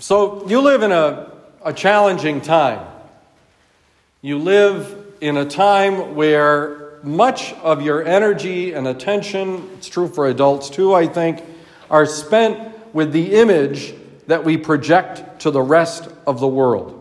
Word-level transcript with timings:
So, 0.00 0.48
you 0.48 0.60
live 0.60 0.82
in 0.82 0.90
a, 0.90 1.30
a 1.64 1.72
challenging 1.72 2.40
time. 2.40 2.84
You 4.22 4.38
live 4.38 5.14
in 5.20 5.36
a 5.36 5.44
time 5.44 6.16
where 6.16 6.98
much 7.04 7.52
of 7.54 7.80
your 7.80 8.04
energy 8.04 8.72
and 8.72 8.88
attention, 8.88 9.70
it's 9.74 9.86
true 9.86 10.08
for 10.08 10.26
adults 10.26 10.68
too, 10.68 10.92
I 10.92 11.06
think, 11.06 11.44
are 11.88 12.06
spent 12.06 12.74
with 12.92 13.12
the 13.12 13.34
image 13.36 13.94
that 14.26 14.42
we 14.42 14.56
project 14.56 15.42
to 15.42 15.52
the 15.52 15.62
rest 15.62 16.08
of 16.26 16.40
the 16.40 16.48
world. 16.48 17.00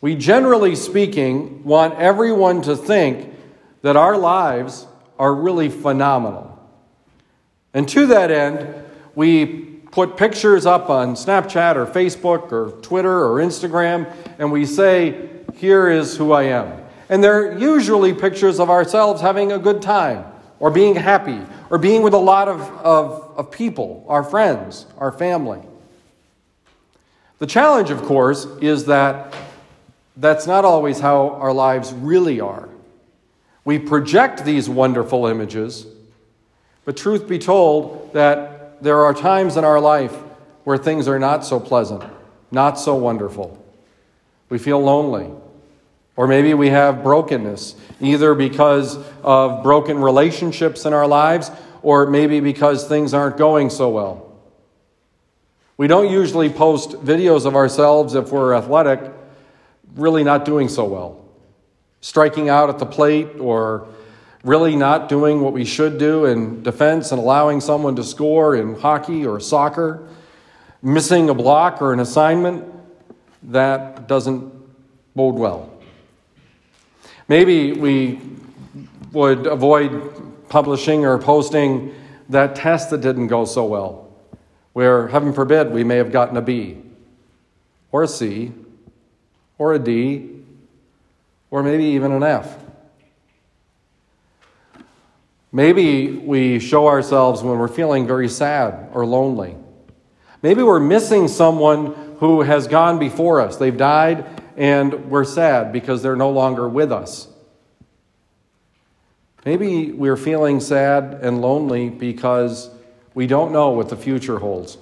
We, 0.00 0.14
generally 0.14 0.76
speaking, 0.76 1.62
want 1.62 1.98
everyone 1.98 2.62
to 2.62 2.74
think 2.74 3.34
that 3.82 3.96
our 3.96 4.16
lives 4.16 4.86
are 5.18 5.34
really 5.34 5.68
phenomenal. 5.68 6.58
And 7.74 7.86
to 7.90 8.06
that 8.06 8.30
end, 8.30 8.82
we 9.14 9.69
put 9.90 10.16
pictures 10.16 10.66
up 10.66 10.88
on 10.88 11.14
Snapchat 11.14 11.76
or 11.76 11.86
Facebook 11.86 12.52
or 12.52 12.80
Twitter 12.82 13.24
or 13.24 13.36
Instagram, 13.36 14.12
and 14.38 14.52
we 14.52 14.64
say, 14.66 15.28
Here 15.54 15.88
is 15.90 16.16
who 16.16 16.32
I 16.32 16.44
am. 16.44 16.80
And 17.08 17.24
they're 17.24 17.58
usually 17.58 18.14
pictures 18.14 18.60
of 18.60 18.70
ourselves 18.70 19.20
having 19.20 19.50
a 19.52 19.58
good 19.58 19.82
time, 19.82 20.24
or 20.60 20.70
being 20.70 20.94
happy, 20.94 21.40
or 21.70 21.78
being 21.78 22.02
with 22.02 22.14
a 22.14 22.18
lot 22.18 22.48
of, 22.48 22.60
of, 22.60 23.32
of 23.36 23.50
people, 23.50 24.04
our 24.08 24.22
friends, 24.22 24.86
our 24.98 25.10
family. 25.10 25.60
The 27.38 27.46
challenge, 27.46 27.90
of 27.90 28.02
course, 28.02 28.44
is 28.60 28.84
that 28.84 29.34
that's 30.16 30.46
not 30.46 30.64
always 30.64 31.00
how 31.00 31.30
our 31.30 31.52
lives 31.52 31.92
really 31.92 32.40
are. 32.40 32.68
We 33.64 33.78
project 33.78 34.44
these 34.44 34.68
wonderful 34.68 35.26
images, 35.26 35.86
but 36.84 36.96
truth 36.96 37.26
be 37.26 37.38
told, 37.38 38.12
that 38.12 38.49
there 38.80 39.04
are 39.04 39.14
times 39.14 39.56
in 39.56 39.64
our 39.64 39.80
life 39.80 40.14
where 40.64 40.78
things 40.78 41.08
are 41.08 41.18
not 41.18 41.44
so 41.44 41.60
pleasant, 41.60 42.02
not 42.50 42.78
so 42.78 42.94
wonderful. 42.94 43.62
We 44.48 44.58
feel 44.58 44.80
lonely. 44.80 45.30
Or 46.16 46.26
maybe 46.26 46.52
we 46.54 46.68
have 46.68 47.02
brokenness, 47.02 47.76
either 48.00 48.34
because 48.34 48.98
of 49.22 49.62
broken 49.62 49.98
relationships 49.98 50.84
in 50.84 50.92
our 50.92 51.06
lives, 51.06 51.50
or 51.82 52.10
maybe 52.10 52.40
because 52.40 52.86
things 52.86 53.14
aren't 53.14 53.38
going 53.38 53.70
so 53.70 53.88
well. 53.88 54.26
We 55.76 55.86
don't 55.86 56.10
usually 56.10 56.50
post 56.50 56.90
videos 56.90 57.46
of 57.46 57.56
ourselves 57.56 58.14
if 58.14 58.32
we're 58.32 58.52
athletic, 58.52 59.00
really 59.94 60.24
not 60.24 60.44
doing 60.44 60.68
so 60.68 60.84
well. 60.84 61.24
Striking 62.02 62.50
out 62.50 62.68
at 62.68 62.78
the 62.78 62.86
plate 62.86 63.38
or 63.38 63.88
really 64.42 64.74
not 64.74 65.08
doing 65.08 65.40
what 65.40 65.52
we 65.52 65.64
should 65.64 65.98
do 65.98 66.24
in 66.24 66.62
defense 66.62 67.12
and 67.12 67.18
allowing 67.18 67.60
someone 67.60 67.96
to 67.96 68.04
score 68.04 68.56
in 68.56 68.74
hockey 68.74 69.26
or 69.26 69.38
soccer, 69.38 70.08
missing 70.82 71.28
a 71.28 71.34
block 71.34 71.82
or 71.82 71.92
an 71.92 72.00
assignment, 72.00 72.64
that 73.42 74.06
doesn't 74.08 74.52
bode 75.14 75.34
well. 75.34 75.70
Maybe 77.28 77.72
we 77.72 78.18
would 79.12 79.46
avoid 79.46 80.48
publishing 80.48 81.04
or 81.04 81.18
posting 81.18 81.94
that 82.28 82.54
test 82.54 82.90
that 82.90 83.00
didn't 83.00 83.26
go 83.26 83.44
so 83.44 83.64
well, 83.64 84.08
where, 84.72 85.08
heaven 85.08 85.32
forbid, 85.32 85.70
we 85.70 85.84
may 85.84 85.96
have 85.96 86.12
gotten 86.12 86.36
a 86.36 86.42
B, 86.42 86.78
or 87.92 88.04
a 88.04 88.08
C, 88.08 88.52
or 89.58 89.74
a 89.74 89.78
D, 89.78 90.30
or 91.50 91.62
maybe 91.62 91.84
even 91.84 92.12
an 92.12 92.22
F. 92.22 92.59
Maybe 95.52 96.12
we 96.12 96.60
show 96.60 96.86
ourselves 96.86 97.42
when 97.42 97.58
we're 97.58 97.68
feeling 97.68 98.06
very 98.06 98.28
sad 98.28 98.88
or 98.92 99.04
lonely. 99.04 99.56
Maybe 100.42 100.62
we're 100.62 100.80
missing 100.80 101.28
someone 101.28 102.16
who 102.18 102.42
has 102.42 102.68
gone 102.68 102.98
before 102.98 103.40
us. 103.40 103.56
They've 103.56 103.76
died 103.76 104.24
and 104.56 105.10
we're 105.10 105.24
sad 105.24 105.72
because 105.72 106.02
they're 106.02 106.16
no 106.16 106.30
longer 106.30 106.68
with 106.68 106.92
us. 106.92 107.28
Maybe 109.44 109.90
we're 109.90 110.16
feeling 110.16 110.60
sad 110.60 111.20
and 111.22 111.40
lonely 111.40 111.88
because 111.88 112.70
we 113.14 113.26
don't 113.26 113.52
know 113.52 113.70
what 113.70 113.88
the 113.88 113.96
future 113.96 114.38
holds. 114.38 114.76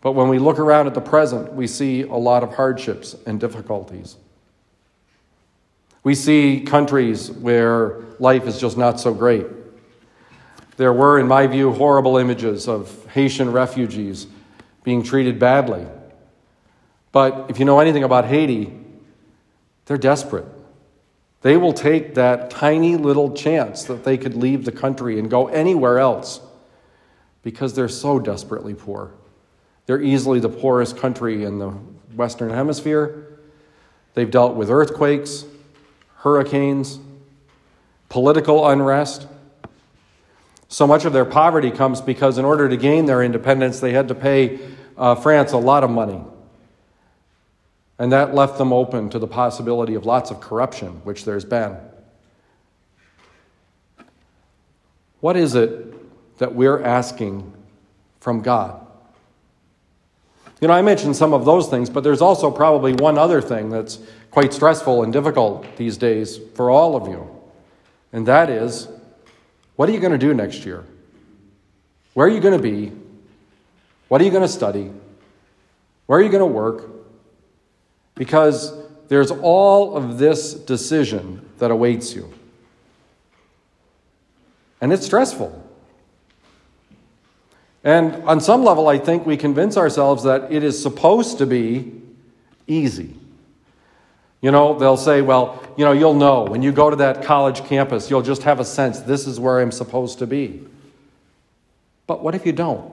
But 0.00 0.12
when 0.12 0.28
we 0.28 0.38
look 0.38 0.58
around 0.58 0.86
at 0.86 0.94
the 0.94 1.00
present, 1.00 1.52
we 1.52 1.66
see 1.66 2.02
a 2.02 2.14
lot 2.14 2.42
of 2.42 2.54
hardships 2.54 3.14
and 3.26 3.38
difficulties. 3.38 4.16
We 6.04 6.14
see 6.14 6.60
countries 6.60 7.30
where 7.30 8.00
life 8.18 8.46
is 8.46 8.58
just 8.58 8.76
not 8.76 8.98
so 8.98 9.14
great. 9.14 9.46
There 10.76 10.92
were, 10.92 11.18
in 11.18 11.28
my 11.28 11.46
view, 11.46 11.72
horrible 11.72 12.16
images 12.16 12.66
of 12.66 13.06
Haitian 13.12 13.52
refugees 13.52 14.26
being 14.82 15.02
treated 15.02 15.38
badly. 15.38 15.86
But 17.12 17.50
if 17.50 17.58
you 17.58 17.64
know 17.64 17.78
anything 17.78 18.02
about 18.02 18.24
Haiti, 18.24 18.72
they're 19.84 19.98
desperate. 19.98 20.46
They 21.42 21.56
will 21.56 21.72
take 21.72 22.14
that 22.14 22.50
tiny 22.50 22.96
little 22.96 23.32
chance 23.32 23.84
that 23.84 24.04
they 24.04 24.16
could 24.16 24.34
leave 24.34 24.64
the 24.64 24.72
country 24.72 25.18
and 25.18 25.28
go 25.30 25.48
anywhere 25.48 25.98
else 25.98 26.40
because 27.42 27.74
they're 27.74 27.88
so 27.88 28.18
desperately 28.18 28.74
poor. 28.74 29.12
They're 29.86 30.00
easily 30.00 30.40
the 30.40 30.48
poorest 30.48 30.96
country 30.96 31.44
in 31.44 31.58
the 31.58 31.70
Western 32.14 32.50
Hemisphere. 32.50 33.38
They've 34.14 34.30
dealt 34.30 34.54
with 34.54 34.70
earthquakes, 34.70 35.44
hurricanes, 36.22 37.00
political 38.08 38.68
unrest. 38.68 39.26
So 40.68 40.86
much 40.86 41.04
of 41.04 41.12
their 41.12 41.24
poverty 41.24 41.70
comes 41.70 42.00
because, 42.00 42.38
in 42.38 42.44
order 42.44 42.68
to 42.68 42.76
gain 42.76 43.06
their 43.06 43.22
independence, 43.22 43.80
they 43.80 43.92
had 43.92 44.08
to 44.08 44.14
pay 44.14 44.60
uh, 44.96 45.16
France 45.16 45.52
a 45.52 45.58
lot 45.58 45.82
of 45.82 45.90
money. 45.90 46.20
And 47.98 48.12
that 48.12 48.34
left 48.34 48.56
them 48.56 48.72
open 48.72 49.10
to 49.10 49.18
the 49.18 49.26
possibility 49.26 49.94
of 49.94 50.06
lots 50.06 50.30
of 50.30 50.40
corruption, 50.40 51.00
which 51.04 51.24
there's 51.24 51.44
been. 51.44 51.76
What 55.20 55.36
is 55.36 55.54
it 55.54 56.38
that 56.38 56.54
we're 56.54 56.82
asking 56.82 57.52
from 58.20 58.42
God? 58.42 58.86
You 60.60 60.68
know, 60.68 60.74
I 60.74 60.82
mentioned 60.82 61.16
some 61.16 61.34
of 61.34 61.44
those 61.44 61.68
things, 61.68 61.90
but 61.90 62.04
there's 62.04 62.20
also 62.22 62.50
probably 62.50 62.92
one 62.92 63.18
other 63.18 63.40
thing 63.40 63.70
that's 63.70 63.98
quite 64.32 64.52
stressful 64.52 65.02
and 65.04 65.12
difficult 65.12 65.76
these 65.76 65.96
days 65.96 66.40
for 66.54 66.70
all 66.70 66.96
of 66.96 67.06
you. 67.06 67.28
And 68.12 68.26
that 68.26 68.50
is 68.50 68.88
what 69.76 69.88
are 69.88 69.92
you 69.92 70.00
going 70.00 70.12
to 70.12 70.18
do 70.18 70.34
next 70.34 70.64
year? 70.64 70.84
Where 72.14 72.26
are 72.26 72.30
you 72.30 72.40
going 72.40 72.56
to 72.56 72.62
be? 72.62 72.92
What 74.08 74.20
are 74.20 74.24
you 74.24 74.30
going 74.30 74.42
to 74.42 74.48
study? 74.48 74.90
Where 76.06 76.18
are 76.18 76.22
you 76.22 76.28
going 76.28 76.40
to 76.40 76.46
work? 76.46 76.90
Because 78.14 78.74
there's 79.08 79.30
all 79.30 79.96
of 79.96 80.18
this 80.18 80.54
decision 80.54 81.48
that 81.58 81.70
awaits 81.70 82.14
you. 82.14 82.32
And 84.80 84.92
it's 84.92 85.06
stressful. 85.06 85.58
And 87.84 88.14
on 88.24 88.40
some 88.40 88.64
level, 88.64 88.88
I 88.88 88.98
think 88.98 89.26
we 89.26 89.36
convince 89.36 89.76
ourselves 89.76 90.22
that 90.24 90.52
it 90.52 90.62
is 90.62 90.80
supposed 90.80 91.38
to 91.38 91.46
be 91.46 92.00
easy. 92.66 93.16
You 94.42 94.50
know, 94.50 94.76
they'll 94.76 94.96
say, 94.96 95.22
well, 95.22 95.62
you 95.76 95.84
know, 95.84 95.92
you'll 95.92 96.14
know 96.14 96.42
when 96.42 96.62
you 96.62 96.72
go 96.72 96.90
to 96.90 96.96
that 96.96 97.22
college 97.22 97.64
campus, 97.64 98.10
you'll 98.10 98.22
just 98.22 98.42
have 98.42 98.58
a 98.58 98.64
sense 98.64 99.00
this 99.00 99.26
is 99.26 99.38
where 99.38 99.60
I'm 99.60 99.70
supposed 99.70 100.18
to 100.18 100.26
be. 100.26 100.66
But 102.08 102.22
what 102.22 102.34
if 102.34 102.44
you 102.44 102.52
don't? 102.52 102.92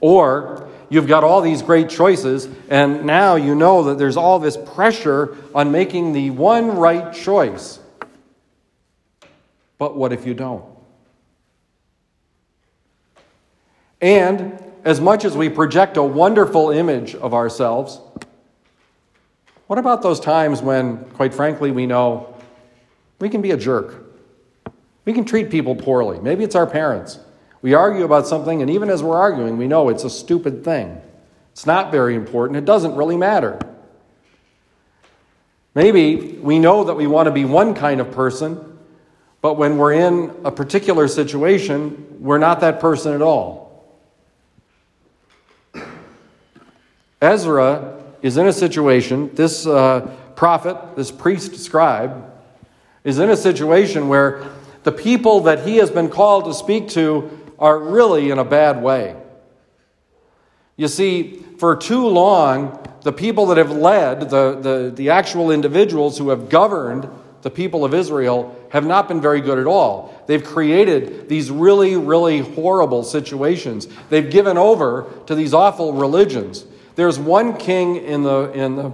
Or 0.00 0.68
you've 0.90 1.06
got 1.06 1.22
all 1.22 1.40
these 1.40 1.62
great 1.62 1.88
choices, 1.88 2.48
and 2.68 3.06
now 3.06 3.36
you 3.36 3.54
know 3.54 3.84
that 3.84 3.98
there's 3.98 4.16
all 4.16 4.40
this 4.40 4.56
pressure 4.56 5.36
on 5.54 5.70
making 5.70 6.12
the 6.12 6.30
one 6.30 6.76
right 6.76 7.14
choice. 7.14 7.78
But 9.78 9.96
what 9.96 10.12
if 10.12 10.26
you 10.26 10.34
don't? 10.34 10.64
And 14.00 14.60
as 14.84 15.00
much 15.00 15.24
as 15.24 15.36
we 15.36 15.48
project 15.48 15.96
a 15.96 16.02
wonderful 16.02 16.70
image 16.70 17.14
of 17.14 17.32
ourselves, 17.32 18.00
what 19.66 19.78
about 19.78 20.02
those 20.02 20.20
times 20.20 20.62
when, 20.62 21.04
quite 21.10 21.34
frankly, 21.34 21.70
we 21.70 21.86
know 21.86 22.36
we 23.18 23.28
can 23.28 23.42
be 23.42 23.50
a 23.50 23.56
jerk? 23.56 24.04
We 25.04 25.12
can 25.12 25.24
treat 25.24 25.50
people 25.50 25.74
poorly. 25.74 26.20
Maybe 26.20 26.44
it's 26.44 26.54
our 26.54 26.66
parents. 26.66 27.18
We 27.62 27.74
argue 27.74 28.04
about 28.04 28.26
something, 28.26 28.62
and 28.62 28.70
even 28.70 28.90
as 28.90 29.02
we're 29.02 29.16
arguing, 29.16 29.56
we 29.56 29.66
know 29.66 29.88
it's 29.88 30.04
a 30.04 30.10
stupid 30.10 30.64
thing. 30.64 31.00
It's 31.52 31.66
not 31.66 31.90
very 31.90 32.14
important. 32.14 32.58
It 32.58 32.64
doesn't 32.64 32.94
really 32.94 33.16
matter. 33.16 33.58
Maybe 35.74 36.16
we 36.40 36.58
know 36.58 36.84
that 36.84 36.94
we 36.94 37.06
want 37.06 37.26
to 37.26 37.32
be 37.32 37.44
one 37.44 37.74
kind 37.74 38.00
of 38.00 38.10
person, 38.12 38.78
but 39.40 39.54
when 39.54 39.78
we're 39.78 39.94
in 39.94 40.34
a 40.44 40.50
particular 40.50 41.08
situation, 41.08 42.18
we're 42.20 42.38
not 42.38 42.60
that 42.60 42.80
person 42.80 43.14
at 43.14 43.22
all. 43.22 43.66
Ezra 47.20 47.95
is 48.22 48.36
in 48.36 48.46
a 48.46 48.52
situation, 48.52 49.34
this 49.34 49.66
uh, 49.66 50.00
prophet, 50.34 50.96
this 50.96 51.10
priest 51.10 51.56
scribe, 51.56 52.32
is 53.04 53.18
in 53.18 53.30
a 53.30 53.36
situation 53.36 54.08
where 54.08 54.44
the 54.82 54.92
people 54.92 55.40
that 55.42 55.66
he 55.66 55.76
has 55.76 55.90
been 55.90 56.08
called 56.08 56.44
to 56.44 56.54
speak 56.54 56.88
to 56.90 57.30
are 57.58 57.78
really 57.78 58.30
in 58.30 58.38
a 58.38 58.44
bad 58.44 58.82
way. 58.82 59.16
You 60.76 60.88
see, 60.88 61.42
for 61.58 61.74
too 61.74 62.06
long, 62.06 62.78
the 63.02 63.12
people 63.12 63.46
that 63.46 63.56
have 63.56 63.70
led, 63.70 64.28
the, 64.30 64.58
the, 64.60 64.92
the 64.94 65.10
actual 65.10 65.50
individuals 65.50 66.18
who 66.18 66.30
have 66.30 66.48
governed 66.48 67.08
the 67.42 67.50
people 67.50 67.84
of 67.84 67.94
Israel, 67.94 68.54
have 68.70 68.84
not 68.84 69.08
been 69.08 69.20
very 69.20 69.40
good 69.40 69.58
at 69.58 69.66
all. 69.66 70.12
They've 70.26 70.42
created 70.42 71.28
these 71.28 71.50
really, 71.50 71.96
really 71.96 72.40
horrible 72.40 73.04
situations. 73.04 73.86
They've 74.08 74.28
given 74.28 74.58
over 74.58 75.06
to 75.26 75.34
these 75.34 75.54
awful 75.54 75.92
religions. 75.92 76.64
There's 76.96 77.18
one 77.18 77.58
king 77.58 77.96
in 77.96 78.22
the, 78.22 78.50
in 78.52 78.74
the 78.74 78.90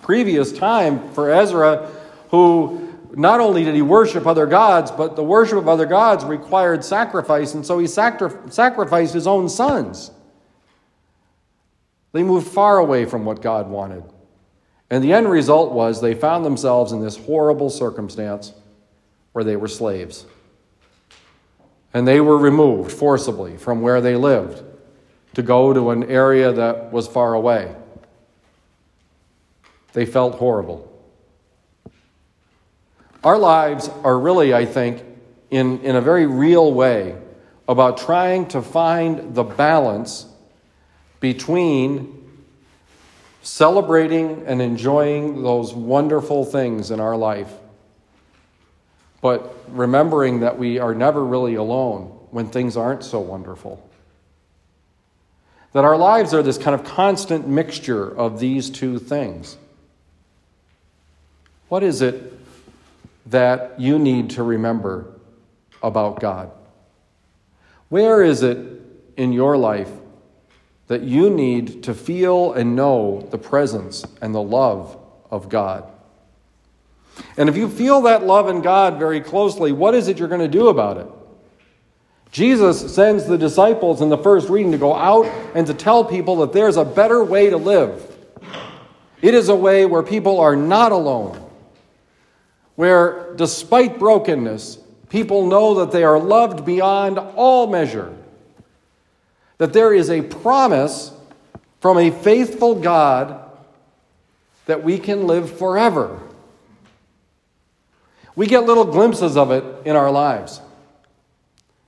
previous 0.00 0.52
time 0.52 1.12
for 1.12 1.30
Ezra 1.30 1.90
who 2.30 2.98
not 3.14 3.40
only 3.40 3.62
did 3.62 3.74
he 3.74 3.82
worship 3.82 4.26
other 4.26 4.46
gods, 4.46 4.90
but 4.90 5.16
the 5.16 5.22
worship 5.22 5.58
of 5.58 5.68
other 5.68 5.84
gods 5.84 6.24
required 6.24 6.82
sacrifice, 6.82 7.52
and 7.52 7.64
so 7.64 7.78
he 7.78 7.86
sacri- 7.86 8.30
sacrificed 8.50 9.12
his 9.12 9.26
own 9.26 9.50
sons. 9.50 10.10
They 12.12 12.22
moved 12.22 12.48
far 12.48 12.78
away 12.78 13.04
from 13.04 13.26
what 13.26 13.42
God 13.42 13.68
wanted. 13.68 14.04
And 14.90 15.04
the 15.04 15.12
end 15.12 15.30
result 15.30 15.72
was 15.72 16.00
they 16.00 16.14
found 16.14 16.44
themselves 16.44 16.92
in 16.92 17.00
this 17.00 17.16
horrible 17.16 17.68
circumstance 17.68 18.54
where 19.32 19.44
they 19.44 19.56
were 19.56 19.68
slaves. 19.68 20.24
And 21.92 22.08
they 22.08 22.20
were 22.20 22.38
removed 22.38 22.92
forcibly 22.92 23.58
from 23.58 23.82
where 23.82 24.00
they 24.00 24.16
lived 24.16 24.62
to 25.34 25.42
go 25.42 25.72
to 25.72 25.90
an 25.90 26.04
area 26.04 26.52
that 26.52 26.92
was 26.92 27.08
far 27.08 27.34
away. 27.34 27.74
They 29.92 30.06
felt 30.06 30.36
horrible. 30.36 30.88
Our 33.24 33.38
lives 33.38 33.88
are 34.02 34.18
really, 34.18 34.52
I 34.52 34.64
think, 34.64 35.04
in, 35.50 35.80
in 35.80 35.96
a 35.96 36.00
very 36.00 36.26
real 36.26 36.72
way, 36.72 37.16
about 37.68 37.98
trying 37.98 38.48
to 38.48 38.60
find 38.60 39.34
the 39.34 39.44
balance 39.44 40.26
between 41.20 42.18
celebrating 43.42 44.44
and 44.46 44.60
enjoying 44.60 45.42
those 45.42 45.72
wonderful 45.72 46.44
things 46.44 46.90
in 46.90 47.00
our 47.00 47.16
life, 47.16 47.52
but 49.20 49.56
remembering 49.68 50.40
that 50.40 50.58
we 50.58 50.78
are 50.78 50.94
never 50.94 51.24
really 51.24 51.54
alone 51.54 52.06
when 52.30 52.48
things 52.48 52.76
aren't 52.76 53.04
so 53.04 53.20
wonderful. 53.20 53.88
That 55.72 55.84
our 55.84 55.96
lives 55.96 56.34
are 56.34 56.42
this 56.42 56.58
kind 56.58 56.74
of 56.74 56.84
constant 56.84 57.48
mixture 57.48 58.06
of 58.06 58.38
these 58.40 58.68
two 58.68 58.98
things. 58.98 59.56
What 61.68 61.82
is 61.82 62.02
it 62.02 62.38
that 63.26 63.80
you 63.80 63.98
need 63.98 64.30
to 64.30 64.42
remember 64.42 65.06
about 65.82 66.20
God? 66.20 66.50
Where 67.88 68.22
is 68.22 68.42
it 68.42 68.58
in 69.16 69.32
your 69.32 69.56
life 69.56 69.90
that 70.88 71.02
you 71.02 71.30
need 71.30 71.84
to 71.84 71.94
feel 71.94 72.52
and 72.52 72.76
know 72.76 73.26
the 73.30 73.38
presence 73.38 74.04
and 74.20 74.34
the 74.34 74.42
love 74.42 74.98
of 75.30 75.48
God? 75.48 75.90
And 77.36 77.48
if 77.48 77.56
you 77.56 77.68
feel 77.68 78.02
that 78.02 78.24
love 78.24 78.48
in 78.48 78.60
God 78.60 78.98
very 78.98 79.20
closely, 79.20 79.72
what 79.72 79.94
is 79.94 80.08
it 80.08 80.18
you're 80.18 80.28
going 80.28 80.40
to 80.40 80.48
do 80.48 80.68
about 80.68 80.98
it? 80.98 81.06
Jesus 82.32 82.94
sends 82.94 83.26
the 83.26 83.36
disciples 83.36 84.00
in 84.00 84.08
the 84.08 84.16
first 84.16 84.48
reading 84.48 84.72
to 84.72 84.78
go 84.78 84.96
out 84.96 85.26
and 85.54 85.66
to 85.66 85.74
tell 85.74 86.02
people 86.02 86.36
that 86.36 86.54
there's 86.54 86.78
a 86.78 86.84
better 86.84 87.22
way 87.22 87.50
to 87.50 87.58
live. 87.58 88.08
It 89.20 89.34
is 89.34 89.50
a 89.50 89.54
way 89.54 89.84
where 89.84 90.02
people 90.02 90.40
are 90.40 90.56
not 90.56 90.92
alone, 90.92 91.38
where 92.74 93.34
despite 93.34 93.98
brokenness, 93.98 94.78
people 95.10 95.46
know 95.46 95.74
that 95.74 95.92
they 95.92 96.04
are 96.04 96.18
loved 96.18 96.64
beyond 96.64 97.18
all 97.18 97.66
measure, 97.66 98.16
that 99.58 99.74
there 99.74 99.92
is 99.92 100.08
a 100.08 100.22
promise 100.22 101.12
from 101.80 101.98
a 101.98 102.10
faithful 102.10 102.76
God 102.76 103.38
that 104.64 104.82
we 104.82 104.98
can 104.98 105.26
live 105.26 105.58
forever. 105.58 106.18
We 108.34 108.46
get 108.46 108.64
little 108.64 108.86
glimpses 108.86 109.36
of 109.36 109.50
it 109.50 109.64
in 109.84 109.96
our 109.96 110.10
lives. 110.10 110.62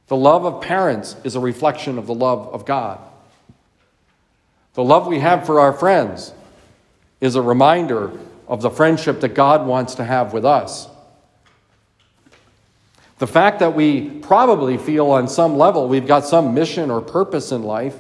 The 0.08 0.16
love 0.16 0.44
of 0.44 0.60
parents 0.60 1.16
is 1.24 1.34
a 1.34 1.40
reflection 1.40 1.98
of 1.98 2.06
the 2.06 2.14
love 2.14 2.48
of 2.48 2.66
God. 2.66 2.98
The 4.74 4.84
love 4.84 5.06
we 5.06 5.20
have 5.20 5.46
for 5.46 5.60
our 5.60 5.72
friends 5.72 6.32
is 7.20 7.36
a 7.36 7.42
reminder 7.42 8.12
of 8.46 8.60
the 8.60 8.70
friendship 8.70 9.20
that 9.20 9.30
God 9.30 9.66
wants 9.66 9.94
to 9.96 10.04
have 10.04 10.32
with 10.32 10.44
us. 10.44 10.88
The 13.18 13.26
fact 13.26 13.60
that 13.60 13.74
we 13.74 14.10
probably 14.10 14.76
feel 14.76 15.10
on 15.10 15.28
some 15.28 15.56
level 15.56 15.88
we've 15.88 16.06
got 16.06 16.26
some 16.26 16.52
mission 16.52 16.90
or 16.90 17.00
purpose 17.00 17.52
in 17.52 17.62
life 17.62 17.96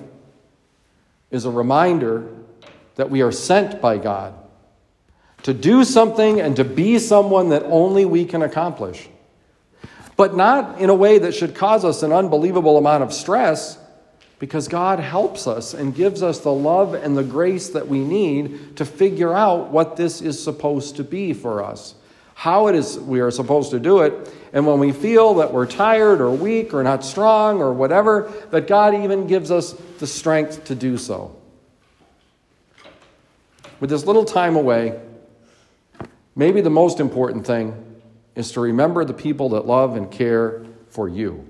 is 1.30 1.44
a 1.44 1.50
reminder 1.50 2.28
that 2.96 3.10
we 3.10 3.22
are 3.22 3.32
sent 3.32 3.80
by 3.80 3.98
God 3.98 4.34
to 5.44 5.54
do 5.54 5.84
something 5.84 6.40
and 6.40 6.56
to 6.56 6.64
be 6.64 6.98
someone 6.98 7.50
that 7.50 7.62
only 7.64 8.04
we 8.04 8.24
can 8.24 8.42
accomplish. 8.42 9.08
But 10.16 10.36
not 10.36 10.80
in 10.80 10.90
a 10.90 10.94
way 10.94 11.18
that 11.18 11.34
should 11.34 11.54
cause 11.54 11.84
us 11.84 12.02
an 12.02 12.12
unbelievable 12.12 12.78
amount 12.78 13.02
of 13.02 13.12
stress, 13.12 13.78
because 14.38 14.68
God 14.68 14.98
helps 14.98 15.46
us 15.46 15.74
and 15.74 15.94
gives 15.94 16.22
us 16.22 16.40
the 16.40 16.52
love 16.52 16.92
and 16.92 17.16
the 17.16 17.22
grace 17.22 17.70
that 17.70 17.88
we 17.88 18.00
need 18.00 18.76
to 18.76 18.84
figure 18.84 19.32
out 19.32 19.70
what 19.70 19.96
this 19.96 20.20
is 20.20 20.42
supposed 20.42 20.96
to 20.96 21.04
be 21.04 21.32
for 21.32 21.64
us, 21.64 21.94
how 22.34 22.66
it 22.66 22.74
is 22.74 22.98
we 22.98 23.20
are 23.20 23.30
supposed 23.30 23.70
to 23.70 23.80
do 23.80 24.00
it. 24.00 24.32
And 24.52 24.66
when 24.66 24.80
we 24.80 24.92
feel 24.92 25.34
that 25.34 25.52
we're 25.52 25.66
tired 25.66 26.20
or 26.20 26.30
weak 26.30 26.74
or 26.74 26.82
not 26.82 27.04
strong 27.04 27.62
or 27.62 27.72
whatever, 27.72 28.30
that 28.50 28.66
God 28.66 28.94
even 28.94 29.26
gives 29.26 29.50
us 29.50 29.72
the 29.98 30.06
strength 30.06 30.64
to 30.66 30.74
do 30.74 30.98
so. 30.98 31.34
With 33.80 33.90
this 33.90 34.04
little 34.04 34.24
time 34.24 34.56
away, 34.56 35.00
maybe 36.36 36.60
the 36.60 36.70
most 36.70 37.00
important 37.00 37.46
thing 37.46 37.74
is 38.34 38.52
to 38.52 38.60
remember 38.60 39.04
the 39.04 39.14
people 39.14 39.50
that 39.50 39.66
love 39.66 39.96
and 39.96 40.10
care 40.10 40.64
for 40.88 41.08
you 41.08 41.48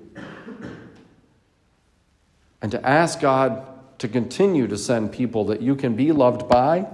and 2.65 2.71
to 2.73 2.87
ask 2.87 3.21
God 3.21 3.67
to 3.99 4.09
continue 4.09 4.67
to 4.67 4.79
send 4.79 5.13
people 5.13 5.45
that 5.45 5.61
you 5.61 5.77
can 5.77 5.95
be 5.97 6.13
loved 6.13 6.49
by 6.49 6.87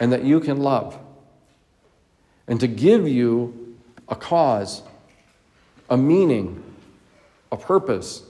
and 0.00 0.12
that 0.12 0.24
you 0.24 0.40
can 0.40 0.58
love, 0.58 0.98
and 2.46 2.60
to 2.60 2.66
give 2.66 3.08
you 3.08 3.76
a 4.08 4.16
cause, 4.16 4.82
a 5.88 5.96
meaning, 5.96 6.62
a 7.52 7.56
purpose, 7.56 8.24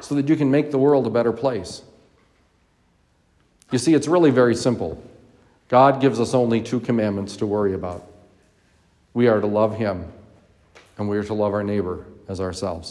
so 0.00 0.14
that 0.14 0.28
you 0.28 0.36
can 0.36 0.50
make 0.50 0.70
the 0.70 0.78
world 0.78 1.06
a 1.06 1.10
better 1.10 1.32
place. 1.32 1.82
You 3.70 3.78
see, 3.78 3.94
it's 3.94 4.08
really 4.08 4.30
very 4.30 4.54
simple. 4.54 5.02
God 5.68 6.00
gives 6.00 6.20
us 6.20 6.34
only 6.34 6.60
two 6.60 6.80
commandments 6.80 7.36
to 7.36 7.46
worry 7.46 7.74
about. 7.74 8.04
We 9.18 9.26
are 9.26 9.40
to 9.40 9.48
love 9.48 9.76
Him, 9.76 10.12
and 10.96 11.08
we 11.08 11.18
are 11.18 11.24
to 11.24 11.34
love 11.34 11.52
our 11.52 11.64
neighbor 11.64 12.06
as 12.28 12.40
ourselves. 12.40 12.86